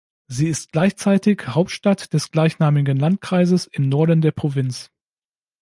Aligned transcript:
Sie 0.25 0.47
ist 0.49 0.71
gleichzeitig 0.71 1.43
Hauptstadt 1.49 2.11
des 2.13 2.31
gleichnamigen 2.31 2.97
Landkreises 2.97 3.67
im 3.67 3.87
Norden 3.87 4.21
der 4.21 4.31
Provinz. 4.31 4.89